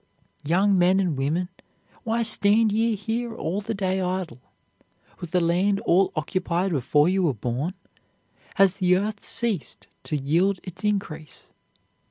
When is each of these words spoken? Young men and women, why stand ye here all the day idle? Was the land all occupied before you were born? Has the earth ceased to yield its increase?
Young 0.43 0.79
men 0.79 0.99
and 0.99 1.15
women, 1.15 1.49
why 2.03 2.23
stand 2.23 2.71
ye 2.71 2.95
here 2.95 3.35
all 3.35 3.61
the 3.61 3.75
day 3.75 4.01
idle? 4.01 4.41
Was 5.19 5.29
the 5.29 5.39
land 5.39 5.79
all 5.81 6.11
occupied 6.15 6.71
before 6.71 7.07
you 7.07 7.21
were 7.21 7.35
born? 7.35 7.75
Has 8.55 8.73
the 8.77 8.97
earth 8.97 9.23
ceased 9.23 9.89
to 10.05 10.17
yield 10.17 10.59
its 10.63 10.83
increase? 10.83 11.51